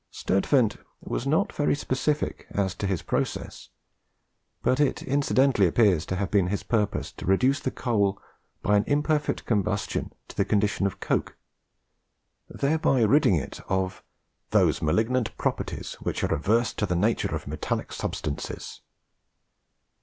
Sturtevant 0.09 0.77
was 0.99 1.27
not 1.27 1.53
very 1.53 1.75
specific 1.75 2.47
as 2.49 2.73
to 2.73 2.87
his 2.87 3.03
process; 3.03 3.69
but 4.63 4.79
it 4.79 5.03
incidentally 5.03 5.67
appears 5.67 6.07
to 6.07 6.15
have 6.15 6.31
been 6.31 6.47
his 6.47 6.63
purpose 6.63 7.11
to 7.11 7.27
reduce 7.27 7.59
the 7.59 7.69
coal 7.69 8.19
by 8.63 8.77
an 8.77 8.83
imperfect 8.87 9.45
combustion 9.45 10.11
to 10.27 10.35
the 10.35 10.43
condition 10.43 10.87
of 10.87 10.99
coke, 10.99 11.37
thereby 12.49 13.03
ridding 13.03 13.35
it 13.35 13.59
of 13.69 14.01
"those 14.49 14.81
malignant 14.81 15.37
proprieties 15.37 15.93
which 16.01 16.23
are 16.23 16.33
averse 16.33 16.73
to 16.73 16.87
the 16.87 16.95
nature 16.95 17.35
of 17.35 17.45
metallique 17.45 17.93
substances." 17.93 18.81